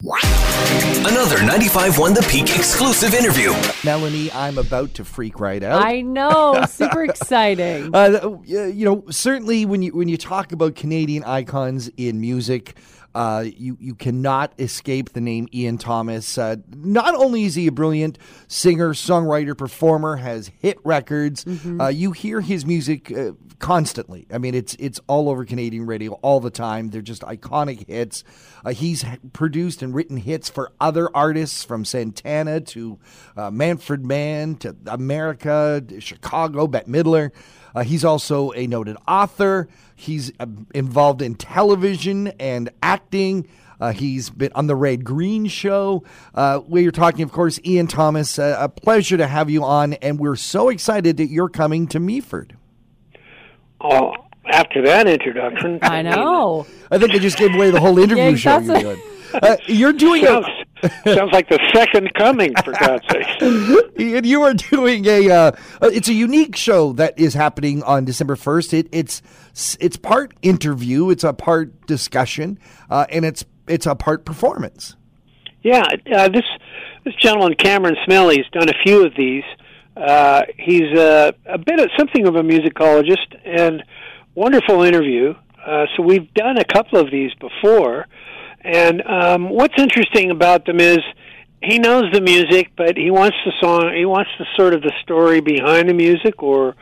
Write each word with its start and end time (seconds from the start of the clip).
Another 0.00 1.38
95.1 1.38 2.14
The 2.14 2.24
Peak 2.30 2.56
exclusive 2.56 3.14
interview. 3.14 3.52
Melanie, 3.84 4.30
I'm 4.30 4.56
about 4.56 4.94
to 4.94 5.04
freak 5.04 5.40
right 5.40 5.60
out. 5.60 5.84
I 5.84 6.02
know, 6.02 6.64
super 6.68 7.02
exciting. 7.10 7.92
Uh, 7.92 8.38
you 8.44 8.84
know, 8.84 9.02
certainly 9.10 9.66
when 9.66 9.82
you 9.82 9.92
when 9.92 10.06
you 10.06 10.16
talk 10.16 10.52
about 10.52 10.76
Canadian 10.76 11.24
icons 11.24 11.90
in 11.96 12.20
music, 12.20 12.76
uh, 13.14 13.44
you 13.44 13.76
you 13.80 13.94
cannot 13.94 14.52
escape 14.58 15.12
the 15.12 15.20
name 15.20 15.48
Ian 15.52 15.78
Thomas. 15.78 16.38
Uh, 16.38 16.56
not 16.76 17.14
only 17.14 17.44
is 17.44 17.54
he 17.54 17.66
a 17.66 17.72
brilliant 17.72 18.18
singer, 18.46 18.92
songwriter, 18.92 19.56
performer, 19.56 20.16
has 20.16 20.48
hit 20.58 20.78
records. 20.84 21.44
Mm-hmm. 21.44 21.80
Uh, 21.80 21.88
you 21.88 22.12
hear 22.12 22.40
his 22.40 22.66
music 22.66 23.10
uh, 23.10 23.32
constantly. 23.58 24.26
I 24.32 24.38
mean, 24.38 24.54
it's 24.54 24.76
it's 24.78 25.00
all 25.06 25.28
over 25.28 25.44
Canadian 25.44 25.86
radio 25.86 26.12
all 26.22 26.40
the 26.40 26.50
time. 26.50 26.90
They're 26.90 27.02
just 27.02 27.22
iconic 27.22 27.88
hits. 27.88 28.24
Uh, 28.64 28.70
he's 28.70 29.04
produced 29.32 29.82
and 29.82 29.94
written 29.94 30.16
hits 30.16 30.48
for 30.48 30.72
other 30.80 31.08
artists 31.14 31.64
from 31.64 31.84
Santana 31.84 32.60
to 32.60 32.98
uh, 33.36 33.50
Manfred 33.50 34.04
Mann 34.04 34.56
to 34.56 34.76
America, 34.86 35.82
to 35.86 36.00
Chicago, 36.00 36.66
Bette 36.66 36.90
Midler. 36.90 37.30
Uh, 37.78 37.84
he's 37.84 38.04
also 38.04 38.50
a 38.54 38.66
noted 38.66 38.96
author. 39.06 39.68
He's 39.94 40.32
uh, 40.40 40.46
involved 40.74 41.22
in 41.22 41.36
television 41.36 42.26
and 42.40 42.70
acting. 42.82 43.46
Uh, 43.80 43.92
he's 43.92 44.30
been 44.30 44.50
on 44.56 44.66
the 44.66 44.74
Red 44.74 45.04
Green 45.04 45.46
Show. 45.46 46.02
Uh, 46.34 46.60
we 46.66 46.88
are 46.88 46.90
talking, 46.90 47.22
of 47.22 47.30
course, 47.30 47.60
Ian 47.64 47.86
Thomas. 47.86 48.36
Uh, 48.36 48.56
a 48.58 48.68
pleasure 48.68 49.16
to 49.16 49.28
have 49.28 49.48
you 49.48 49.62
on, 49.62 49.92
and 49.94 50.18
we're 50.18 50.34
so 50.34 50.70
excited 50.70 51.18
that 51.18 51.28
you're 51.28 51.48
coming 51.48 51.86
to 51.86 52.00
Meaford. 52.00 52.56
Oh, 53.80 54.12
after 54.50 54.82
that 54.82 55.06
introduction, 55.06 55.78
I 55.82 56.02
know. 56.02 56.66
I 56.90 56.98
think 56.98 57.12
I 57.12 57.18
just 57.18 57.38
gave 57.38 57.54
away 57.54 57.70
the 57.70 57.78
whole 57.78 57.96
interview 58.00 58.24
Yeah, 58.24 58.34
show 58.34 58.58
you're 58.58 58.80
doing. 58.80 59.02
Uh, 59.32 59.56
you're 59.68 59.92
doing 59.92 60.24
sounds, 60.24 60.48
a, 60.48 60.64
sounds 61.04 61.32
like 61.32 61.48
the 61.48 61.58
second 61.74 62.12
coming, 62.14 62.54
for 62.64 62.72
God's 62.72 63.04
sake. 63.08 63.26
and 63.98 64.26
you 64.26 64.42
are 64.42 64.54
doing 64.54 65.06
a. 65.06 65.30
Uh, 65.30 65.52
uh, 65.80 65.90
it's 65.92 66.08
a 66.08 66.14
unique 66.14 66.56
show 66.56 66.92
that 66.94 67.18
is 67.18 67.34
happening 67.34 67.82
on 67.82 68.04
December 68.04 68.36
first. 68.36 68.72
It, 68.72 68.88
it's 68.92 69.22
it's 69.80 69.96
part 69.96 70.34
interview, 70.42 71.10
it's 71.10 71.24
a 71.24 71.32
part 71.32 71.86
discussion, 71.86 72.58
uh, 72.90 73.06
and 73.10 73.24
it's 73.24 73.44
it's 73.66 73.86
a 73.86 73.94
part 73.94 74.24
performance. 74.24 74.96
Yeah, 75.62 75.84
uh, 76.14 76.28
this 76.28 76.44
this 77.04 77.14
gentleman 77.16 77.54
Cameron 77.54 77.96
Smelly's 78.04 78.46
done 78.52 78.68
a 78.68 78.82
few 78.84 79.04
of 79.04 79.12
these. 79.16 79.44
Uh, 79.96 80.42
he's 80.56 80.96
uh, 80.96 81.32
a 81.46 81.58
bit 81.58 81.80
of 81.80 81.90
something 81.98 82.26
of 82.28 82.36
a 82.36 82.42
musicologist 82.42 83.34
and 83.44 83.82
wonderful 84.34 84.82
interview. 84.82 85.34
Uh, 85.66 85.86
so 85.96 86.02
we've 86.02 86.32
done 86.34 86.56
a 86.56 86.64
couple 86.64 87.00
of 87.00 87.10
these 87.10 87.32
before, 87.34 88.06
and 88.60 89.02
um, 89.06 89.48
what's 89.50 89.74
interesting 89.78 90.30
about 90.30 90.66
them 90.66 90.80
is 90.80 90.98
he 91.62 91.78
knows 91.78 92.04
the 92.12 92.20
music, 92.20 92.72
but 92.76 92.96
he 92.96 93.10
wants 93.10 93.36
the 93.44 93.52
song. 93.60 93.92
He 93.94 94.04
wants 94.04 94.30
the 94.38 94.46
sort 94.56 94.74
of 94.74 94.82
the 94.82 94.92
story 95.02 95.40
behind 95.40 95.88
the 95.88 95.94
music, 95.94 96.42
or 96.42 96.76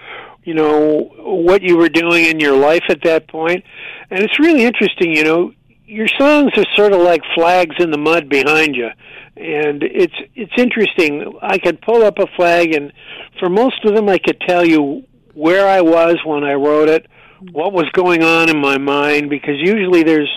you 0.45 0.55
know 0.55 1.11
what 1.19 1.63
you 1.63 1.77
were 1.77 1.89
doing 1.89 2.25
in 2.27 2.41
your 2.41 2.57
life 2.57 2.85
at 2.89 3.03
that 3.05 3.29
point. 3.29 3.65
And 4.11 4.21
it's 4.21 4.39
really 4.39 4.65
interesting. 4.65 5.15
You 5.15 5.25
know, 5.25 5.53
your 5.87 6.09
songs 6.19 6.53
are 6.57 6.67
sort 6.75 6.93
of 6.93 7.01
like 7.01 7.23
flags 7.35 7.77
in 7.79 7.91
the 7.91 7.99
mud 7.99 8.29
behind 8.29 8.77
you, 8.77 8.89
and 9.37 9.83
it's 9.83 10.15
it's 10.35 10.53
interesting. 10.59 11.39
I 11.41 11.59
could 11.59 11.81
pull 11.81 12.03
up 12.03 12.19
a 12.19 12.27
flag, 12.37 12.75
and 12.75 12.93
for 13.39 13.49
most 13.49 13.85
of 13.85 13.95
them, 13.95 14.09
I 14.09 14.19
could 14.19 14.41
tell 14.41 14.65
you 14.65 15.05
where 15.35 15.69
I 15.69 15.81
was 15.81 16.17
when 16.25 16.45
I 16.45 16.55
wrote 16.55 16.89
it, 16.89 17.07
what 17.53 17.73
was 17.73 17.89
going 17.93 18.23
on 18.23 18.49
in 18.49 18.59
my 18.59 18.79
mind, 18.79 19.29
because 19.29 19.57
usually 19.59 20.03
there's 20.03 20.31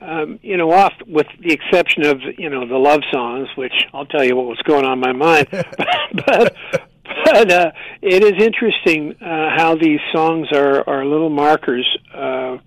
um, 0.00 0.38
you 0.42 0.56
know, 0.56 0.70
off 0.72 0.92
with 1.06 1.26
the 1.40 1.52
exception 1.52 2.04
of 2.04 2.20
you 2.38 2.50
know 2.50 2.66
the 2.66 2.76
love 2.76 3.00
songs, 3.12 3.48
which 3.56 3.72
I'll 3.92 4.06
tell 4.06 4.24
you 4.24 4.36
what 4.36 4.46
was 4.46 4.58
going 4.64 4.84
on 4.84 4.94
in 4.94 5.00
my 5.00 5.12
mind. 5.12 5.48
but 6.26 6.56
but 7.24 7.50
uh, 7.50 7.72
it 8.02 8.22
is 8.22 8.42
interesting 8.42 9.14
uh, 9.22 9.50
how 9.56 9.76
these 9.76 10.00
songs 10.12 10.48
are 10.52 10.88
are 10.88 11.04
little 11.04 11.30
markers, 11.30 11.86
uh, 12.12 12.58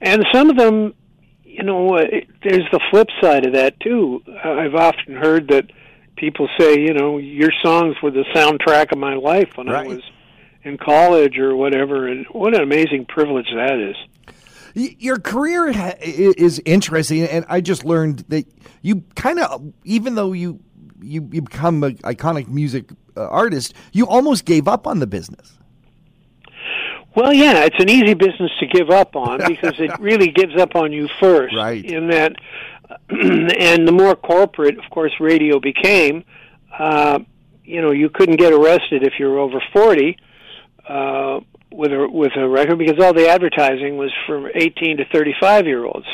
and 0.00 0.24
some 0.32 0.50
of 0.50 0.56
them, 0.56 0.94
you 1.44 1.62
know, 1.62 1.96
uh, 1.96 2.02
it, 2.02 2.28
there's 2.42 2.68
the 2.72 2.80
flip 2.90 3.08
side 3.20 3.46
of 3.46 3.54
that 3.54 3.78
too. 3.80 4.22
Uh, 4.28 4.50
I've 4.50 4.74
often 4.74 5.14
heard 5.16 5.48
that 5.48 5.70
people 6.16 6.48
say, 6.58 6.80
you 6.80 6.94
know, 6.94 7.18
your 7.18 7.50
songs 7.62 7.96
were 8.02 8.10
the 8.10 8.24
soundtrack 8.34 8.92
of 8.92 8.98
my 8.98 9.14
life 9.14 9.50
when 9.56 9.66
Right. 9.68 9.86
I 9.86 9.88
was 9.88 10.02
in 10.62 10.78
college 10.78 11.38
or 11.38 11.54
whatever, 11.54 12.08
and 12.08 12.26
what 12.26 12.54
an 12.54 12.62
amazing 12.62 13.06
privilege 13.06 13.46
that 13.54 13.78
is. 13.78 13.96
Your 14.76 15.18
career 15.18 15.72
ha- 15.72 15.94
is 16.00 16.60
interesting, 16.66 17.22
and 17.22 17.46
I 17.48 17.62
just 17.62 17.82
learned 17.82 18.24
that 18.28 18.46
you 18.82 19.04
kind 19.14 19.38
of, 19.38 19.72
even 19.84 20.16
though 20.16 20.32
you 20.32 20.60
you, 21.00 21.26
you 21.32 21.40
become 21.40 21.82
an 21.82 21.96
iconic 21.98 22.48
music 22.48 22.90
uh, 23.16 23.26
artist, 23.28 23.72
you 23.92 24.06
almost 24.06 24.44
gave 24.44 24.68
up 24.68 24.86
on 24.86 24.98
the 24.98 25.06
business. 25.06 25.56
Well, 27.14 27.32
yeah, 27.32 27.64
it's 27.64 27.78
an 27.78 27.88
easy 27.88 28.12
business 28.12 28.50
to 28.60 28.66
give 28.66 28.90
up 28.90 29.16
on 29.16 29.38
because 29.48 29.80
it 29.80 29.98
really 29.98 30.28
gives 30.28 30.56
up 30.56 30.76
on 30.76 30.92
you 30.92 31.08
first. 31.20 31.56
Right. 31.56 31.82
In 31.82 32.08
that, 32.08 32.34
and 33.08 33.88
the 33.88 33.92
more 33.92 34.14
corporate, 34.14 34.78
of 34.78 34.84
course, 34.90 35.12
radio 35.20 35.58
became, 35.58 36.22
uh, 36.78 37.20
you 37.64 37.80
know, 37.80 37.92
you 37.92 38.10
couldn't 38.10 38.36
get 38.36 38.52
arrested 38.52 39.02
if 39.04 39.14
you 39.18 39.26
were 39.30 39.38
over 39.38 39.62
forty 39.72 40.18
uh, 40.88 41.40
with 41.72 41.92
a 41.92 42.08
with 42.08 42.32
a 42.36 42.48
record 42.48 42.78
because 42.78 43.02
all 43.02 43.12
the 43.12 43.28
advertising 43.28 43.96
was 43.96 44.12
from 44.26 44.48
eighteen 44.54 44.98
to 44.98 45.04
thirty 45.12 45.34
five 45.40 45.66
year 45.66 45.84
olds. 45.84 46.06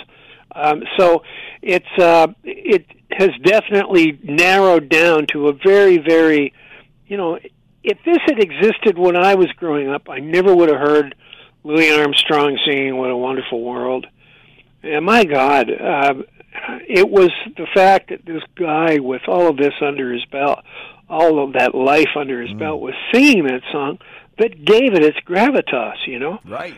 Um, 0.55 0.83
so 0.99 1.23
it's 1.63 1.87
uh, 1.99 2.29
it 2.45 2.87
has 3.11 3.31
definitely 3.45 4.19
narrowed 4.23 4.89
down 4.89 5.27
to 5.33 5.49
a 5.49 5.53
very 5.53 5.99
very, 5.99 6.53
you 7.07 7.17
know, 7.17 7.39
if 7.85 7.99
this 8.05 8.19
had 8.27 8.39
existed 8.39 8.99
when 8.99 9.17
I 9.17 9.35
was 9.35 9.49
growing 9.53 9.89
up, 9.89 10.09
I 10.09 10.19
never 10.19 10.55
would 10.55 10.69
have 10.69 10.81
heard 10.81 11.15
Louis 11.65 11.93
Armstrong 11.93 12.59
singing 12.65 12.97
"What 12.97 13.11
a 13.11 13.17
Wonderful 13.17 13.63
World." 13.63 14.07
And 14.83 15.05
my 15.05 15.25
God, 15.25 15.71
uh, 15.71 16.15
it 16.89 17.09
was 17.09 17.31
the 17.57 17.67
fact 17.73 18.11
that 18.11 18.25
this 18.25 18.43
guy, 18.57 18.99
with 18.99 19.23
all 19.29 19.49
of 19.49 19.57
this 19.57 19.75
under 19.81 20.13
his 20.13 20.25
belt, 20.27 20.59
all 21.09 21.43
of 21.45 21.53
that 21.53 21.75
life 21.75 22.17
under 22.17 22.43
his 22.43 22.53
belt, 22.59 22.81
was 22.81 22.95
singing 23.13 23.45
that 23.45 23.63
song 23.71 23.99
that 24.39 24.65
gave 24.65 24.95
it 24.95 25.03
its 25.03 25.19
gravitas. 25.27 26.07
You 26.07 26.19
know. 26.19 26.41
Right. 26.45 26.77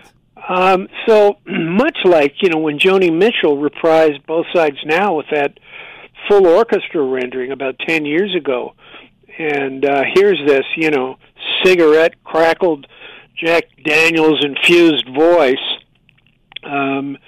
Um, 0.48 0.88
so 1.06 1.38
much 1.47 1.98
like 2.04 2.34
you 2.42 2.48
know 2.50 2.59
when 2.59 2.78
Joni 2.78 3.16
Mitchell 3.16 3.56
reprised 3.56 4.25
"Both 4.26 4.47
Sides 4.54 4.78
Now" 4.84 5.16
with 5.16 5.26
that 5.31 5.59
full 6.28 6.47
orchestra 6.47 7.03
rendering 7.03 7.53
about 7.53 7.78
ten 7.87 8.04
years 8.04 8.34
ago, 8.34 8.75
and 9.38 9.84
uh, 9.84 10.03
here's 10.15 10.41
this 10.47 10.65
you 10.76 10.91
know 10.91 11.19
cigarette 11.65 12.22
crackled 12.25 12.87
Jack 13.37 13.65
Daniels 13.84 14.44
infused 14.44 15.09
voice 15.15 15.56
um, 16.65 17.19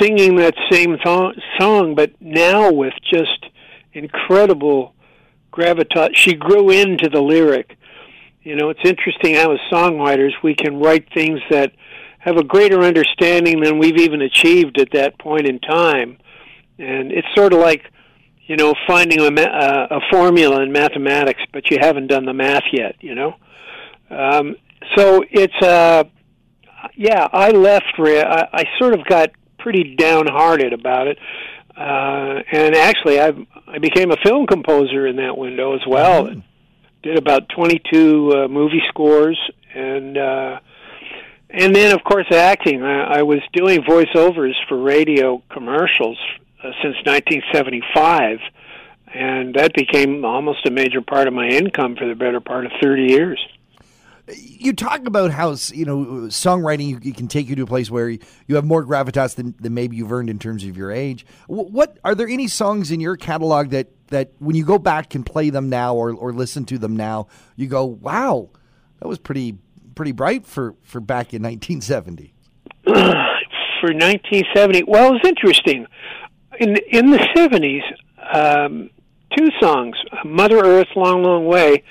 singing 0.00 0.36
that 0.36 0.54
same 0.70 0.96
th- 1.02 1.36
song, 1.58 1.94
but 1.94 2.12
now 2.20 2.72
with 2.72 2.94
just 3.12 3.46
incredible 3.92 4.94
gravitas. 5.52 6.14
She 6.14 6.34
grew 6.34 6.70
into 6.70 7.08
the 7.08 7.20
lyric. 7.20 7.76
You 8.42 8.56
know, 8.56 8.70
it's 8.70 8.80
interesting 8.84 9.34
how 9.34 9.52
as 9.52 9.58
songwriters 9.70 10.32
we 10.42 10.54
can 10.54 10.78
write 10.78 11.12
things 11.12 11.40
that 11.50 11.72
have 12.18 12.36
a 12.36 12.44
greater 12.44 12.80
understanding 12.80 13.60
than 13.60 13.78
we've 13.78 13.98
even 13.98 14.22
achieved 14.22 14.78
at 14.78 14.92
that 14.92 15.18
point 15.18 15.46
in 15.46 15.58
time. 15.58 16.18
And 16.78 17.12
it's 17.12 17.28
sort 17.34 17.52
of 17.52 17.60
like, 17.60 17.82
you 18.46 18.56
know, 18.56 18.74
finding 18.86 19.20
a, 19.20 19.30
ma- 19.30 19.42
uh, 19.42 19.86
a 19.90 20.00
formula 20.10 20.62
in 20.62 20.72
mathematics, 20.72 21.40
but 21.52 21.70
you 21.70 21.78
haven't 21.80 22.08
done 22.08 22.24
the 22.24 22.32
math 22.32 22.64
yet, 22.72 22.96
you 23.00 23.14
know? 23.14 23.36
Um, 24.10 24.56
so 24.96 25.22
it's, 25.30 25.62
uh, 25.62 26.04
yeah, 26.96 27.28
I 27.32 27.50
left, 27.50 27.84
I, 27.98 28.48
I 28.52 28.64
sort 28.78 28.94
of 28.94 29.04
got 29.06 29.30
pretty 29.58 29.94
downhearted 29.96 30.72
about 30.72 31.06
it. 31.06 31.18
Uh, 31.76 32.42
and 32.52 32.74
actually, 32.74 33.20
I 33.20 33.32
I 33.66 33.78
became 33.78 34.10
a 34.10 34.16
film 34.22 34.46
composer 34.46 35.06
in 35.06 35.16
that 35.16 35.38
window 35.38 35.74
as 35.74 35.80
well. 35.86 36.28
Did 37.02 37.16
about 37.16 37.48
22 37.48 38.32
uh, 38.32 38.48
movie 38.48 38.82
scores, 38.88 39.38
and 39.74 40.18
uh, 40.18 40.60
and 41.48 41.74
then 41.74 41.94
of 41.94 42.04
course 42.04 42.26
acting. 42.30 42.82
I, 42.82 43.20
I 43.20 43.22
was 43.22 43.40
doing 43.52 43.80
voiceovers 43.80 44.52
for 44.68 44.78
radio 44.78 45.42
commercials 45.50 46.18
uh, 46.62 46.72
since 46.82 46.96
1975, 47.06 48.38
and 49.14 49.54
that 49.54 49.72
became 49.74 50.24
almost 50.24 50.66
a 50.66 50.70
major 50.70 51.00
part 51.00 51.26
of 51.26 51.32
my 51.32 51.48
income 51.48 51.96
for 51.96 52.06
the 52.06 52.14
better 52.14 52.40
part 52.40 52.66
of 52.66 52.72
30 52.82 53.04
years. 53.04 53.40
You 54.36 54.72
talk 54.72 55.06
about 55.06 55.30
how 55.30 55.50
you 55.72 55.84
know 55.84 55.96
songwriting 56.28 57.16
can 57.16 57.28
take 57.28 57.48
you 57.48 57.56
to 57.56 57.62
a 57.62 57.66
place 57.66 57.90
where 57.90 58.08
you 58.08 58.54
have 58.54 58.64
more 58.64 58.84
gravitas 58.84 59.34
than, 59.34 59.54
than 59.60 59.74
maybe 59.74 59.96
you've 59.96 60.12
earned 60.12 60.30
in 60.30 60.38
terms 60.38 60.64
of 60.64 60.76
your 60.76 60.90
age. 60.90 61.26
What 61.46 61.98
are 62.04 62.14
there 62.14 62.28
any 62.28 62.48
songs 62.48 62.90
in 62.90 63.00
your 63.00 63.16
catalog 63.16 63.70
that 63.70 63.88
that 64.08 64.32
when 64.38 64.56
you 64.56 64.64
go 64.64 64.78
back 64.78 65.14
and 65.14 65.24
play 65.24 65.50
them 65.50 65.68
now 65.68 65.94
or, 65.94 66.12
or 66.12 66.32
listen 66.32 66.64
to 66.66 66.78
them 66.78 66.96
now, 66.96 67.28
you 67.56 67.66
go, 67.66 67.84
wow, 67.84 68.50
that 69.00 69.08
was 69.08 69.18
pretty 69.18 69.56
pretty 69.94 70.12
bright 70.12 70.46
for, 70.46 70.74
for 70.82 71.00
back 71.00 71.34
in 71.34 71.42
1970. 71.42 72.32
for 72.84 73.92
1970. 73.92 74.84
Well, 74.84 75.16
it's 75.16 75.26
interesting. 75.26 75.86
In 76.58 76.76
in 76.90 77.10
the 77.10 77.18
70s, 77.36 77.82
um, 78.32 78.90
two 79.36 79.48
songs, 79.60 79.96
"Mother 80.24 80.58
Earth," 80.58 80.88
"Long 80.96 81.22
Long 81.22 81.46
Way," 81.46 81.82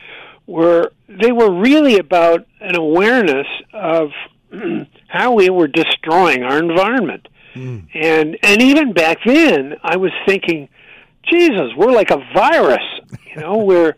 were 0.50 0.92
they 1.08 1.32
were 1.32 1.52
really 1.52 1.98
about 1.98 2.46
an 2.60 2.76
awareness 2.76 3.48
of 3.72 4.10
how 5.08 5.34
we 5.34 5.50
were 5.50 5.68
destroying 5.68 6.44
our 6.44 6.58
environment. 6.58 7.28
Mm. 7.54 7.88
And 7.94 8.38
and 8.44 8.62
even 8.62 8.94
back 8.94 9.20
then, 9.26 9.76
I 9.84 9.98
was 9.98 10.12
thinking, 10.26 10.70
Jesus, 11.32 11.72
we're 11.78 11.92
like 11.92 12.10
a 12.10 12.18
virus. 12.34 12.84
You 13.36 13.42
know, 13.42 13.58
we're 13.70 13.96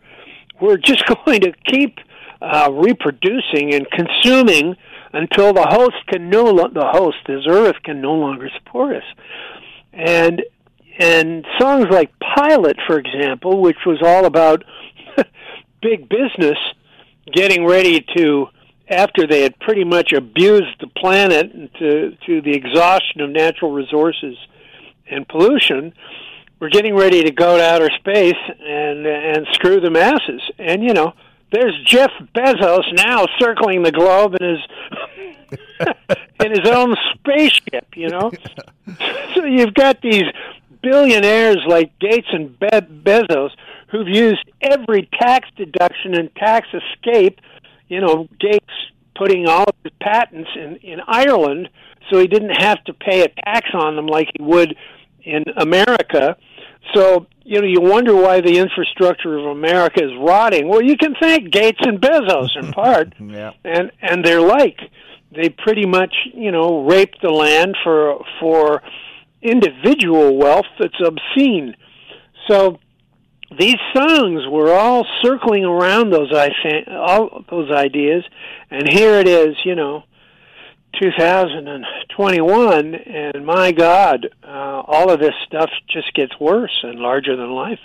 we're 0.60 0.78
just 0.78 1.04
going 1.26 1.42
to 1.42 1.54
keep 1.66 2.00
uh, 2.42 2.70
reproducing 2.72 3.74
and 3.74 3.90
consuming 3.92 4.76
until 5.14 5.54
the 5.54 5.68
host 5.70 5.96
can 6.08 6.30
no 6.30 6.44
lo- 6.44 6.70
the 6.74 6.88
host, 6.88 7.18
this 7.28 7.46
Earth, 7.48 7.76
can 7.84 8.02
no 8.02 8.14
longer 8.14 8.50
support 8.58 8.98
us. 8.98 9.04
And 9.94 10.42
and 11.00 11.46
songs 11.60 11.86
like 11.90 12.12
Pilot, 12.36 12.78
for 12.88 13.00
example, 13.00 13.62
which 13.62 13.78
was 13.86 14.02
all 14.04 14.26
about 14.26 14.64
big 15.82 16.10
business 16.10 16.58
getting 17.32 17.66
ready 17.66 18.06
to 18.16 18.48
after 18.88 19.26
they 19.26 19.44
had 19.44 19.58
pretty 19.60 19.84
much 19.84 20.12
abused 20.12 20.80
the 20.80 20.88
planet 20.88 21.74
to 21.80 22.16
to 22.26 22.42
the 22.42 22.52
exhaustion 22.52 23.22
of 23.22 23.30
natural 23.30 23.72
resources 23.72 24.38
and 25.10 25.28
pollution, 25.28 25.94
we're 26.60 26.70
getting 26.70 26.96
ready 26.96 27.24
to 27.24 27.32
go 27.32 27.58
to 27.58 27.64
outer 27.64 27.90
space 28.00 28.36
and 28.60 29.06
and 29.06 29.48
screw 29.54 29.80
the 29.80 29.90
masses. 29.90 30.42
And 30.60 30.84
you 30.84 30.94
know, 30.94 31.14
there's 31.52 31.74
Jeff 31.86 32.12
Bezos 32.36 32.94
now 32.94 33.26
circling 33.40 33.84
the 33.84 33.92
globe 33.92 34.36
in 34.40 34.50
his 34.50 35.88
in 36.46 36.52
his 36.52 36.70
own 36.70 36.96
spaceship. 37.14 37.88
You 37.96 38.10
know, 38.10 38.32
so 39.36 39.46
you've 39.46 39.74
got 39.74 40.02
these 40.02 40.26
billionaires 40.82 41.60
like 41.68 41.98
Gates 42.00 42.28
and 42.32 42.58
Be- 42.60 42.68
Bezos 42.68 43.52
who've 43.92 44.08
used 44.08 44.50
every 44.62 45.10
tax 45.20 45.50
deduction 45.58 46.16
and 46.16 46.34
tax 46.36 46.68
escape. 46.74 47.40
You 47.88 48.02
know, 48.02 48.28
Gates 48.40 48.66
putting 49.16 49.48
all 49.48 49.66
of 49.66 49.76
his 49.84 49.94
patents 50.02 50.50
in 50.56 50.78
in 50.78 51.00
Ireland, 51.08 51.70
so 52.10 52.20
he 52.20 52.28
didn't 52.28 52.62
have 52.62 52.84
to 52.86 52.94
pay 52.94 53.22
a 53.24 53.28
tax 53.46 53.70
on 53.74 53.96
them 53.96 54.08
like 54.08 54.30
he 54.38 54.44
would 54.44 54.76
in 55.24 55.44
America. 55.58 56.38
So 56.96 57.28
you 57.44 57.60
know, 57.62 57.68
you 57.68 57.82
wonder 57.82 58.16
why 58.16 58.42
the 58.42 58.58
infrastructure 58.58 59.38
of 59.38 59.46
America 59.46 60.04
is 60.04 60.12
rotting. 60.20 60.68
Well, 60.68 60.82
you 60.82 60.96
can 60.98 61.16
thank 61.20 61.52
Gates 61.52 61.80
and 61.82 62.00
Bezos 62.00 62.50
in 62.56 62.72
part, 62.72 63.14
yeah. 63.20 63.52
and 63.64 63.92
and 64.02 64.24
they're 64.24 64.42
like 64.42 64.80
they 65.36 65.50
pretty 65.50 65.86
much 65.86 66.14
you 66.34 66.52
know 66.52 66.86
raped 66.86 67.22
the 67.22 67.30
land 67.30 67.76
for 67.84 68.24
for 68.40 68.82
individual 69.42 70.38
wealth 70.38 70.66
that's 70.80 71.00
obscene. 71.06 71.76
So 72.48 72.80
these 73.58 73.78
songs 73.94 74.48
were 74.50 74.74
all 74.74 75.06
circling 75.22 75.66
around 75.66 76.12
those 76.12 76.32
all 76.90 77.44
those 77.50 77.72
ideas, 77.72 78.24
and 78.70 78.88
here 78.88 79.16
it 79.16 79.28
is, 79.28 79.56
you 79.66 79.76
know, 79.76 80.04
2021, 81.02 82.96
and 82.96 83.46
my 83.46 83.72
God, 83.72 84.28
uh, 84.44 84.48
all 84.48 85.10
of 85.12 85.20
this 85.20 85.34
stuff 85.46 85.70
just 85.90 86.14
gets 86.14 86.40
worse 86.40 86.80
and 86.84 87.00
larger 87.00 87.36
than 87.36 87.52
life. 87.52 87.80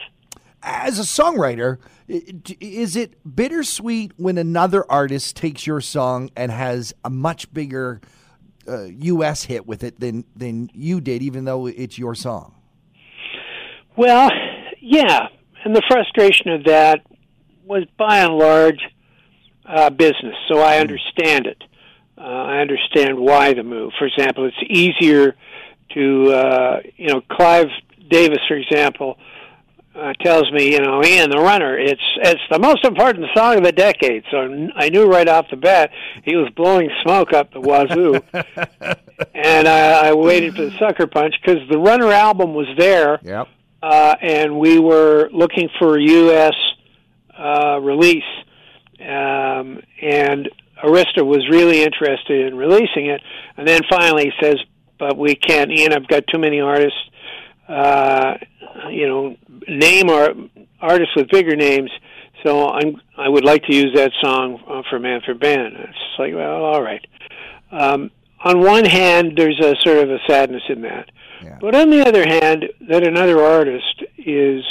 As 0.63 0.99
a 0.99 1.03
songwriter, 1.03 1.79
is 2.09 2.97
it 2.97 3.15
bittersweet 3.35 4.13
when 4.17 4.39
another 4.39 4.85
artist 4.91 5.37
takes 5.37 5.67
your 5.67 5.81
song 5.81 6.31
and 6.37 6.51
has 6.51 6.93
a 7.05 7.11
much 7.11 7.53
bigger 7.53 8.01
uh, 8.69 8.85
U.S. 8.85 9.45
hit 9.45 9.67
with 9.67 9.85
it 9.85 10.01
than 10.01 10.25
than 10.35 10.71
you 10.75 11.01
did, 11.01 11.23
even 11.23 11.45
though 11.45 11.67
it's 11.67 11.99
your 11.99 12.15
song? 12.15 12.55
Well, 13.97 14.31
yeah, 14.81 15.29
and 15.67 15.75
the 15.75 15.83
frustration 15.89 16.51
of 16.53 16.65
that 16.65 17.05
was 17.65 17.83
by 17.99 18.19
and 18.19 18.35
large 18.35 18.79
uh, 19.65 19.91
business, 19.91 20.37
so 20.47 20.63
I 20.63 20.77
hmm. 20.77 20.83
understand 20.83 21.47
it. 21.47 21.61
Uh, 22.17 22.21
I 22.21 22.59
understand 22.59 23.19
why 23.19 23.53
the 23.53 23.65
move. 23.65 23.93
For 23.99 24.07
example, 24.07 24.45
it's 24.47 24.57
easier 24.71 25.35
to, 25.95 26.33
uh, 26.33 26.81
you 26.97 27.09
know, 27.09 27.21
Clive 27.21 27.67
Davis, 28.09 28.39
for 28.47 28.55
example, 28.55 29.19
uh, 29.97 30.13
tells 30.23 30.51
me, 30.53 30.73
you 30.73 30.81
know, 30.81 31.03
Ian, 31.03 31.31
the 31.31 31.39
runner, 31.39 31.77
it's 31.77 32.01
it's 32.19 32.41
the 32.49 32.61
most 32.61 32.85
important 32.85 33.27
song 33.35 33.57
of 33.57 33.65
the 33.65 33.73
decade. 33.73 34.23
So 34.31 34.69
I 34.77 34.89
knew 34.89 35.07
right 35.07 35.29
off 35.29 35.47
the 35.51 35.57
bat 35.57 35.91
he 36.23 36.37
was 36.37 36.49
blowing 36.55 36.91
smoke 37.03 37.33
up 37.33 37.53
the 37.53 37.61
wazoo, 37.61 38.21
and 39.35 39.67
I, 39.67 40.11
I 40.11 40.15
waited 40.15 40.55
for 40.55 40.67
the 40.67 40.79
sucker 40.79 41.09
punch 41.09 41.35
because 41.41 41.69
the 41.69 41.79
runner 41.79 42.13
album 42.13 42.55
was 42.55 42.69
there. 42.79 43.19
Yep. 43.25 43.49
Uh, 43.83 44.15
and 44.21 44.59
we 44.59 44.79
were 44.79 45.29
looking 45.33 45.69
for 45.79 45.99
a 45.99 46.03
U.S. 46.03 46.55
Uh, 47.37 47.79
release, 47.83 48.25
um, 49.01 49.81
and 50.01 50.49
Arista 50.83 51.25
was 51.25 51.47
really 51.51 51.83
interested 51.83 52.47
in 52.47 52.57
releasing 52.57 53.07
it, 53.07 53.21
and 53.57 53.67
then 53.69 53.81
finally 53.89 54.33
says, 54.41 54.57
"But 54.99 55.17
we 55.17 55.35
can't, 55.35 55.71
Ian. 55.71 55.93
I've 55.93 56.09
got 56.09 56.25
too 56.27 56.39
many 56.39 56.61
artists. 56.61 56.99
Uh, 57.69 58.35
you 58.91 59.09
know, 59.09 59.37
name 59.69 60.09
our 60.11 60.35
artists 60.81 61.15
with 61.17 61.29
bigger 61.31 61.57
names. 61.57 61.91
So 62.45 62.69
I'm 62.69 63.01
I 63.17 63.29
would 63.29 63.45
like 63.45 63.65
to 63.65 63.75
use 63.75 63.93
that 63.95 64.13
song 64.23 64.63
uh, 64.69 64.83
for 64.89 64.99
Band." 64.99 65.75
It's 65.77 66.19
like, 66.19 66.35
well, 66.35 66.65
all 66.65 66.83
right. 66.83 67.05
Um, 67.71 68.11
on 68.45 68.61
one 68.61 68.85
hand, 68.85 69.33
there's 69.37 69.59
a 69.61 69.75
sort 69.83 69.99
of 69.99 70.11
a 70.11 70.19
sadness 70.27 70.63
in 70.69 70.83
that, 70.83 71.11
but 71.61 71.75
on 71.75 71.91
the 71.91 72.07
other 72.07 72.25
hand, 72.27 72.67
that 72.89 73.07
another 73.07 73.43
artist 73.43 74.03
is 74.19 74.65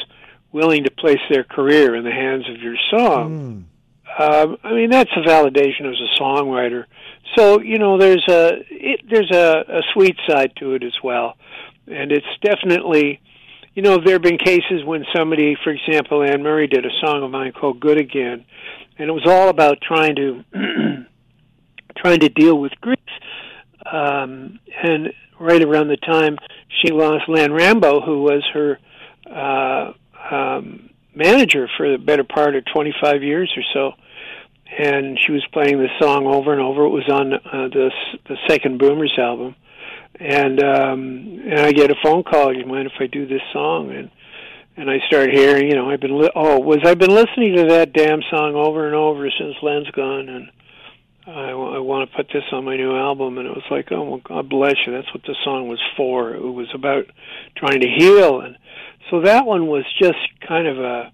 willing 0.51 0.83
to 0.83 0.91
place 0.91 1.19
their 1.29 1.43
career 1.43 1.95
in 1.95 2.03
the 2.03 2.11
hands 2.11 2.49
of 2.49 2.61
your 2.61 2.75
song. 2.89 3.39
Mm 3.39 3.75
um, 4.17 4.57
I 4.63 4.71
mean, 4.71 4.89
that's 4.89 5.11
a 5.15 5.27
validation 5.27 5.91
as 5.91 5.99
a 5.99 6.21
songwriter. 6.21 6.85
So 7.35 7.59
you 7.59 7.79
know, 7.79 7.97
there's 7.97 8.25
a 8.29 8.63
it, 8.69 9.01
there's 9.09 9.31
a, 9.31 9.65
a 9.67 9.81
sweet 9.93 10.15
side 10.27 10.53
to 10.59 10.73
it 10.73 10.83
as 10.83 10.93
well, 11.03 11.35
and 11.87 12.11
it's 12.11 12.25
definitely, 12.41 13.19
you 13.73 13.81
know, 13.81 13.97
there 13.97 14.13
have 14.13 14.21
been 14.21 14.37
cases 14.37 14.85
when 14.85 15.05
somebody, 15.13 15.57
for 15.63 15.71
example, 15.71 16.23
Anne 16.23 16.43
Murray 16.43 16.67
did 16.67 16.85
a 16.85 16.91
song 17.01 17.23
of 17.23 17.31
mine 17.31 17.51
called 17.51 17.81
"Good 17.81 17.97
Again," 17.97 18.45
and 18.97 19.09
it 19.09 19.11
was 19.11 19.25
all 19.25 19.49
about 19.49 19.81
trying 19.81 20.15
to 20.15 20.45
trying 21.97 22.19
to 22.21 22.29
deal 22.29 22.57
with 22.57 22.71
grief. 22.79 22.99
Um, 23.91 24.59
and 24.83 25.13
right 25.39 25.61
around 25.61 25.89
the 25.89 25.97
time 25.97 26.37
she 26.81 26.91
lost 26.91 27.27
Len 27.27 27.51
Rambeau, 27.51 28.03
who 28.03 28.23
was 28.23 28.43
her 28.53 28.79
uh, 29.29 29.93
um, 30.31 30.89
manager 31.13 31.69
for 31.77 31.91
the 31.91 31.97
better 31.97 32.23
part 32.23 32.55
of 32.55 32.63
25 32.73 33.23
years 33.23 33.51
or 33.55 33.63
so 33.73 33.91
and 34.77 35.17
she 35.19 35.31
was 35.31 35.45
playing 35.53 35.79
this 35.79 35.91
song 35.99 36.25
over 36.25 36.51
and 36.51 36.61
over. 36.61 36.83
It 36.83 36.89
was 36.89 37.07
on 37.09 37.33
uh, 37.33 37.67
the 37.69 37.91
the 38.27 38.37
second 38.47 38.79
Boomers 38.79 39.13
album, 39.17 39.55
and 40.19 40.61
um, 40.63 41.41
and 41.45 41.59
I 41.59 41.71
get 41.71 41.91
a 41.91 41.95
phone 42.03 42.23
call. 42.23 42.55
You 42.55 42.65
mind 42.65 42.87
if 42.87 42.93
I 42.99 43.07
do 43.07 43.27
this 43.27 43.41
song? 43.53 43.91
And 43.91 44.11
and 44.77 44.89
I 44.89 44.99
start 45.07 45.29
hearing, 45.29 45.69
you 45.69 45.75
know, 45.75 45.89
I've 45.89 46.01
been 46.01 46.19
li- 46.19 46.31
oh, 46.35 46.59
was 46.59 46.79
I've 46.83 46.99
been 46.99 47.13
listening 47.13 47.55
to 47.55 47.65
that 47.69 47.93
damn 47.93 48.21
song 48.29 48.55
over 48.55 48.85
and 48.85 48.95
over 48.95 49.29
since 49.29 49.55
Len's 49.61 49.89
gone, 49.91 50.29
and 50.29 50.49
I, 51.27 51.51
I 51.51 51.79
want 51.79 52.09
to 52.09 52.15
put 52.15 52.27
this 52.27 52.43
on 52.51 52.65
my 52.65 52.77
new 52.77 52.95
album. 52.95 53.37
And 53.37 53.47
it 53.47 53.51
was 53.51 53.63
like, 53.71 53.91
oh, 53.91 54.03
well, 54.03 54.21
God 54.23 54.49
bless 54.49 54.75
you. 54.85 54.93
That's 54.93 55.11
what 55.13 55.23
the 55.23 55.35
song 55.43 55.67
was 55.67 55.81
for. 55.97 56.33
It 56.33 56.41
was 56.41 56.67
about 56.73 57.05
trying 57.57 57.81
to 57.81 57.87
heal, 57.87 58.41
and 58.41 58.57
so 59.09 59.21
that 59.21 59.45
one 59.45 59.67
was 59.67 59.85
just 60.01 60.17
kind 60.47 60.67
of 60.67 60.79
a 60.79 61.11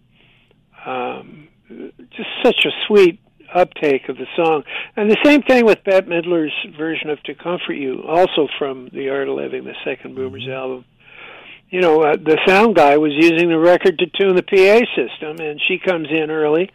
um, 0.85 1.47
just 1.69 2.29
such 2.43 2.65
a 2.65 2.71
sweet 2.87 3.19
uptake 3.53 4.09
of 4.09 4.17
the 4.17 4.25
song. 4.35 4.63
And 4.95 5.09
the 5.09 5.17
same 5.23 5.41
thing 5.43 5.65
with 5.65 5.83
Bette 5.83 6.07
Midler's 6.07 6.53
version 6.77 7.09
of 7.09 7.21
To 7.23 7.35
Comfort 7.35 7.73
You, 7.73 8.03
also 8.03 8.47
from 8.57 8.89
The 8.93 9.09
Art 9.09 9.27
of 9.27 9.35
Living, 9.35 9.65
the 9.65 9.75
second 9.83 10.15
Boomers 10.15 10.43
mm-hmm. 10.43 10.51
album. 10.51 10.85
You 11.69 11.81
know, 11.81 12.01
uh, 12.01 12.17
the 12.17 12.37
sound 12.45 12.75
guy 12.75 12.97
was 12.97 13.11
using 13.13 13.49
the 13.49 13.59
record 13.59 13.99
to 13.99 14.05
tune 14.07 14.35
the 14.35 14.43
PA 14.43 14.85
system, 14.95 15.37
and 15.45 15.61
she 15.67 15.79
comes 15.79 16.07
in 16.09 16.29
early 16.29 16.69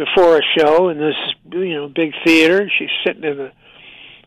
before 0.00 0.38
a 0.38 0.42
show 0.58 0.88
in 0.88 0.98
this, 0.98 1.16
you 1.52 1.74
know, 1.74 1.88
big 1.88 2.12
theater. 2.24 2.70
She's 2.78 2.88
sitting 3.06 3.24
in 3.24 3.36
the 3.36 3.52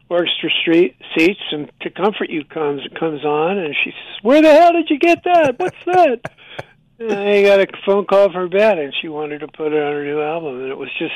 orchestra 0.08 0.50
street 0.62 0.96
seats, 1.18 1.42
and 1.52 1.72
To 1.82 1.90
Comfort 1.90 2.30
You 2.30 2.46
comes 2.46 2.82
comes 3.00 3.26
on, 3.26 3.58
and 3.58 3.76
she 3.84 3.92
says, 3.92 4.22
"Where 4.22 4.42
the 4.42 4.54
hell 4.54 4.74
did 4.74 4.90
you 4.90 5.00
get 5.00 5.24
that? 5.24 5.58
What's 5.58 5.84
that?" 5.86 6.20
and 7.00 7.12
I 7.12 7.42
got 7.42 7.60
a 7.60 7.68
phone 7.86 8.06
call 8.06 8.32
from 8.32 8.50
Bette, 8.50 8.82
and 8.82 8.94
she 9.02 9.08
wanted 9.08 9.40
to 9.40 9.48
put 9.48 9.74
it 9.74 9.82
on 9.82 9.94
her 9.94 10.04
new 10.04 10.22
album, 10.22 10.62
and 10.62 10.72
it 10.72 10.78
was 10.78 10.90
just 11.00 11.14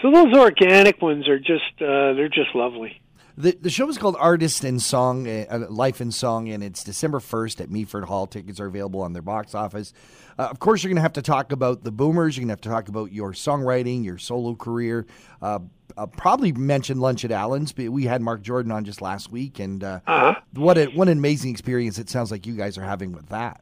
so 0.00 0.12
those 0.12 0.34
organic 0.36 1.02
ones 1.02 1.28
are 1.28 1.38
just 1.38 1.72
uh, 1.80 2.14
they're 2.14 2.28
just 2.28 2.54
lovely. 2.54 3.00
The, 3.38 3.56
the 3.60 3.70
show 3.70 3.88
is 3.88 3.98
called 3.98 4.16
Artist 4.18 4.64
and 4.64 4.80
Song, 4.80 5.28
uh, 5.28 5.66
Life 5.68 6.00
and 6.00 6.12
Song, 6.12 6.48
and 6.48 6.62
it's 6.62 6.82
December 6.82 7.18
1st 7.18 7.60
at 7.60 7.68
Meaford 7.68 8.04
Hall. 8.04 8.26
Tickets 8.26 8.58
are 8.60 8.66
available 8.66 9.02
on 9.02 9.12
their 9.12 9.22
box 9.22 9.54
office. 9.54 9.92
Uh, 10.38 10.44
of 10.44 10.58
course, 10.58 10.82
you're 10.82 10.88
going 10.88 10.96
to 10.96 11.02
have 11.02 11.12
to 11.14 11.22
talk 11.22 11.52
about 11.52 11.84
the 11.84 11.92
boomers. 11.92 12.36
You're 12.36 12.42
going 12.42 12.48
to 12.48 12.52
have 12.52 12.60
to 12.62 12.68
talk 12.70 12.88
about 12.88 13.12
your 13.12 13.32
songwriting, 13.32 14.04
your 14.04 14.16
solo 14.16 14.54
career. 14.54 15.06
Uh, 15.42 15.58
I'll 15.98 16.06
probably 16.06 16.52
mention 16.52 16.98
Lunch 16.98 17.24
at 17.24 17.30
Allen's. 17.30 17.72
But 17.72 17.88
we 17.90 18.04
had 18.04 18.22
Marc 18.22 18.42
Jordan 18.42 18.72
on 18.72 18.84
just 18.84 19.02
last 19.02 19.30
week, 19.30 19.58
and 19.58 19.84
uh, 19.84 20.00
uh-huh. 20.06 20.40
what, 20.52 20.78
a, 20.78 20.86
what 20.86 21.08
an 21.08 21.18
amazing 21.18 21.50
experience 21.50 21.98
it 21.98 22.08
sounds 22.08 22.30
like 22.30 22.46
you 22.46 22.54
guys 22.54 22.78
are 22.78 22.84
having 22.84 23.12
with 23.12 23.28
that. 23.28 23.60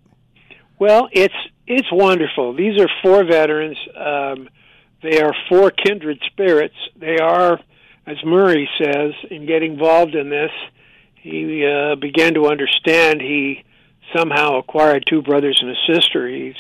Well, 0.79 1.09
it's 1.13 1.35
it's 1.67 1.89
wonderful. 1.91 2.55
These 2.55 2.81
are 2.81 2.89
four 3.03 3.25
veterans. 3.25 3.79
Um, 3.97 4.49
they 5.03 5.21
are 5.21 5.35
four 5.49 5.71
kindred 5.71 6.21
spirits. 6.27 6.75
They 6.97 7.19
are, 7.19 7.61
as 8.07 8.17
Murray 8.25 8.69
says, 8.79 9.13
in 9.31 9.47
getting 9.47 9.73
involved 9.73 10.15
in 10.15 10.29
this, 10.29 10.51
he 11.15 11.65
uh, 11.65 11.97
began 11.97 12.35
to 12.35 12.47
understand 12.49 13.21
he 13.21 13.65
somehow 14.15 14.59
acquired 14.59 15.05
two 15.09 15.23
brothers 15.23 15.59
and 15.63 15.71
a 15.71 15.95
sister. 15.95 16.29
He's, 16.29 16.55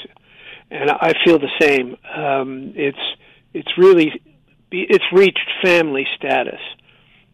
and 0.71 0.91
I 0.91 1.13
feel 1.25 1.39
the 1.39 1.51
same. 1.61 1.97
Um, 2.15 2.73
it's 2.75 2.99
it's 3.53 3.77
really 3.77 4.23
it's 4.71 5.05
reached 5.13 5.51
family 5.63 6.07
status, 6.17 6.61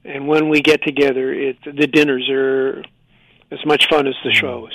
and 0.05 0.26
when 0.26 0.49
we 0.49 0.61
get 0.61 0.83
together, 0.83 1.33
it 1.33 1.59
the 1.64 1.87
dinners 1.87 2.29
are 2.31 2.83
as 3.52 3.64
much 3.64 3.88
fun 3.88 4.09
as 4.09 4.14
the 4.25 4.33
shows. 4.33 4.73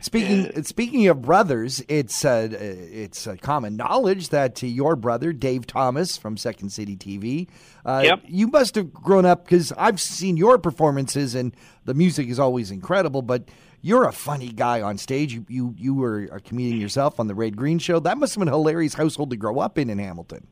Speaking 0.00 0.62
speaking 0.64 1.08
of 1.08 1.22
brothers, 1.22 1.82
it's 1.88 2.24
uh, 2.24 2.48
it's 2.50 3.26
uh, 3.26 3.36
common 3.40 3.76
knowledge 3.76 4.28
that 4.30 4.62
uh, 4.62 4.66
your 4.66 4.96
brother 4.96 5.32
Dave 5.32 5.66
Thomas 5.66 6.16
from 6.16 6.36
Second 6.36 6.70
City 6.70 6.96
TV. 6.96 7.48
Uh, 7.84 8.02
Yep. 8.04 8.22
You 8.26 8.48
must 8.48 8.74
have 8.74 8.92
grown 8.92 9.24
up 9.24 9.44
because 9.44 9.72
I've 9.76 10.00
seen 10.00 10.36
your 10.36 10.58
performances 10.58 11.34
and 11.34 11.54
the 11.84 11.94
music 11.94 12.28
is 12.28 12.38
always 12.38 12.70
incredible. 12.70 13.22
But 13.22 13.48
you're 13.80 14.06
a 14.06 14.12
funny 14.12 14.48
guy 14.48 14.80
on 14.80 14.98
stage. 14.98 15.32
You 15.32 15.46
you, 15.48 15.74
you 15.76 15.94
were 15.94 16.24
a 16.32 16.40
comedian 16.40 16.80
yourself 16.80 17.18
on 17.20 17.26
the 17.26 17.34
Red 17.34 17.56
Green 17.56 17.78
Show. 17.78 18.00
That 18.00 18.18
must 18.18 18.34
have 18.34 18.40
been 18.40 18.48
a 18.48 18.56
hilarious 18.56 18.94
household 18.94 19.30
to 19.30 19.36
grow 19.36 19.58
up 19.58 19.78
in 19.78 19.90
in 19.90 19.98
Hamilton. 19.98 20.46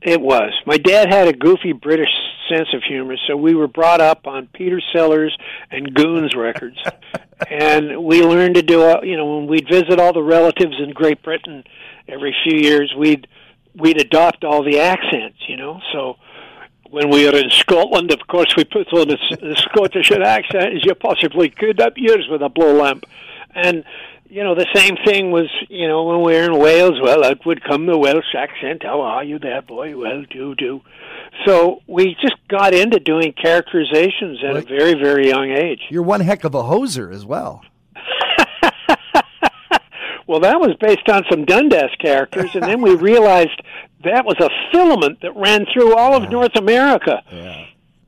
It 0.00 0.20
was. 0.20 0.52
My 0.66 0.78
dad 0.78 1.12
had 1.12 1.28
a 1.28 1.32
goofy 1.32 1.72
British 1.72 2.08
sense 2.52 2.68
of 2.74 2.82
humor, 2.82 3.16
so 3.26 3.36
we 3.36 3.54
were 3.54 3.68
brought 3.68 4.00
up 4.00 4.26
on 4.26 4.48
Peter 4.52 4.80
Sellers 4.92 5.36
and 5.70 5.94
Goons 5.94 6.34
records, 6.34 6.78
and 7.50 8.04
we 8.04 8.22
learned 8.22 8.56
to 8.56 8.62
do. 8.62 8.98
You 9.02 9.16
know, 9.16 9.38
when 9.38 9.46
we'd 9.46 9.68
visit 9.68 9.98
all 9.98 10.12
the 10.12 10.22
relatives 10.22 10.76
in 10.78 10.90
Great 10.90 11.22
Britain 11.22 11.64
every 12.08 12.34
few 12.44 12.58
years, 12.58 12.92
we'd 12.96 13.26
we'd 13.74 14.00
adopt 14.00 14.44
all 14.44 14.62
the 14.62 14.80
accents. 14.80 15.38
You 15.48 15.56
know, 15.56 15.80
so 15.92 16.16
when 16.90 17.10
we 17.10 17.24
were 17.24 17.36
in 17.36 17.50
Scotland, 17.50 18.12
of 18.12 18.26
course, 18.26 18.54
we 18.56 18.64
put 18.64 18.92
on 18.92 19.10
as 19.10 19.58
Scottish 19.58 20.10
accent 20.10 20.76
as 20.76 20.84
you 20.84 20.94
possibly 20.94 21.48
could. 21.48 21.80
Up 21.80 21.94
yours 21.96 22.26
with 22.30 22.42
a 22.42 22.48
blow 22.48 22.74
lamp, 22.74 23.06
and 23.54 23.84
you 24.28 24.42
know 24.42 24.54
the 24.54 24.66
same 24.74 24.96
thing 25.04 25.30
was 25.30 25.48
you 25.68 25.88
know 25.88 26.04
when 26.04 26.22
we 26.22 26.32
were 26.34 26.42
in 26.44 26.58
Wales. 26.58 27.00
Well, 27.02 27.24
out 27.24 27.44
would 27.46 27.62
come 27.64 27.86
the 27.86 27.98
Welsh 27.98 28.34
accent. 28.36 28.82
How 28.82 29.00
are 29.00 29.24
you 29.24 29.38
there, 29.38 29.62
boy? 29.62 29.96
Well, 29.96 30.24
do 30.30 30.54
do. 30.54 30.80
So 31.46 31.80
we 31.86 32.16
just 32.20 32.36
got 32.48 32.74
into 32.74 33.00
doing 33.00 33.32
characterizations 33.32 34.42
at 34.44 34.56
a 34.56 34.62
very 34.62 34.94
very 34.94 35.28
young 35.28 35.50
age. 35.50 35.80
You're 35.90 36.02
one 36.02 36.20
heck 36.20 36.44
of 36.44 36.54
a 36.54 36.62
hoser 36.62 37.12
as 37.12 37.24
well. 37.24 37.62
Well, 40.26 40.40
that 40.40 40.60
was 40.60 40.74
based 40.80 41.10
on 41.10 41.24
some 41.30 41.44
Dundas 41.44 41.90
characters, 41.98 42.54
and 42.54 42.62
then 42.62 42.80
we 42.80 42.94
realized 43.10 43.60
that 44.04 44.24
was 44.24 44.36
a 44.40 44.48
filament 44.72 45.20
that 45.20 45.36
ran 45.36 45.66
through 45.72 45.94
all 45.94 46.14
of 46.14 46.30
North 46.30 46.56
America. 46.56 47.22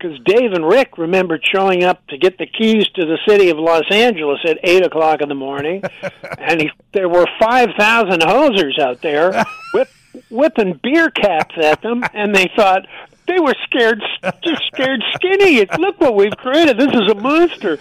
Because 0.05 0.21
Dave 0.27 0.53
and 0.53 0.69
Rick 0.69 0.99
remembered 0.99 1.43
showing 1.51 1.83
up 1.83 2.07
to 2.09 2.19
get 2.19 2.37
the 2.37 2.45
keys 2.45 2.87
to 2.89 3.07
the 3.07 3.17
city 3.27 3.49
of 3.49 3.57
Los 3.57 3.85
Angeles 3.91 4.39
at 4.45 4.59
eight 4.63 4.85
o'clock 4.85 5.23
in 5.23 5.31
the 5.31 5.35
morning, 5.35 5.83
and 6.39 6.61
he, 6.61 6.71
there 6.93 7.09
were 7.09 7.27
five 7.41 7.71
thousand 7.79 8.21
hosers 8.21 8.79
out 8.79 9.01
there 9.01 9.47
whip, 9.73 9.89
whipping 10.29 10.79
beer 10.83 11.09
caps 11.09 11.55
at 11.57 11.81
them, 11.81 12.05
and 12.13 12.35
they 12.35 12.51
thought 12.55 12.87
they 13.27 13.41
were 13.41 13.55
scared, 13.65 14.03
just 14.43 14.63
scared 14.73 15.03
skinny. 15.15 15.67
Look 15.79 16.01
what 16.01 16.15
we've 16.15 16.37
created! 16.37 16.79
This 16.79 16.89
is 16.89 17.11
a 17.11 17.15
monster. 17.15 17.79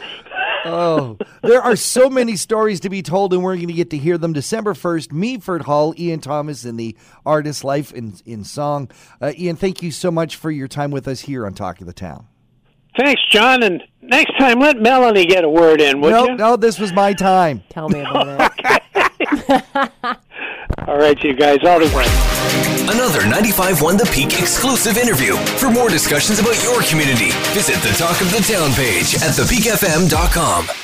Oh, 0.65 1.17
there 1.41 1.62
are 1.62 1.75
so 1.75 2.09
many 2.09 2.35
stories 2.35 2.79
to 2.81 2.89
be 2.89 3.01
told, 3.01 3.33
and 3.33 3.43
we're 3.43 3.55
going 3.55 3.67
to 3.67 3.73
get 3.73 3.89
to 3.91 3.97
hear 3.97 4.17
them 4.17 4.33
December 4.33 4.73
1st. 4.73 5.09
Meaford 5.09 5.62
Hall, 5.62 5.93
Ian 5.97 6.19
Thomas 6.19 6.63
and 6.63 6.79
the 6.79 6.95
Artist 7.25 7.63
Life 7.63 7.91
in, 7.91 8.15
in 8.25 8.43
Song. 8.43 8.89
Uh, 9.21 9.33
Ian, 9.38 9.55
thank 9.55 9.83
you 9.83 9.91
so 9.91 10.09
much 10.12 10.35
for 10.35 10.51
your 10.51 10.67
time 10.67 10.91
with 10.91 11.07
us 11.07 11.21
here 11.21 11.45
on 11.45 11.53
Talk 11.53 11.81
of 11.81 11.88
the 11.88 11.93
Town. 11.93 12.27
Thanks, 12.97 13.21
John. 13.29 13.63
And 13.63 13.83
next 14.01 14.38
time, 14.38 14.59
let 14.59 14.77
Melanie 14.77 15.25
get 15.25 15.43
a 15.43 15.50
word 15.50 15.81
in, 15.81 16.00
would 16.01 16.12
no, 16.12 16.25
you? 16.27 16.35
no, 16.35 16.55
this 16.55 16.79
was 16.79 16.93
my 16.93 17.13
time. 17.13 17.63
Tell 17.69 17.89
me 17.89 18.01
about 18.01 18.27
it. 18.29 18.83
All 20.88 20.97
right, 20.97 21.21
you 21.23 21.33
guys, 21.33 21.59
all 21.63 21.79
the 21.79 21.85
best. 21.88 22.73
Another 22.90 23.22
95.1 23.22 23.98
The 23.98 24.10
Peak 24.12 24.40
exclusive 24.40 24.98
interview. 24.98 25.38
For 25.58 25.72
more 25.72 25.90
discussions 25.90 26.40
about 26.40 26.62
your 26.63 26.82
community, 26.84 27.32
visit 27.54 27.75
the 27.82 27.96
Talk 27.98 28.20
of 28.20 28.30
the 28.32 28.42
Town 28.42 28.72
page 28.74 29.16
at 29.16 29.32
thepeakfm.com. 29.32 30.83